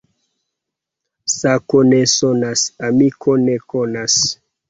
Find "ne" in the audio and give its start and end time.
1.91-1.99, 3.45-3.61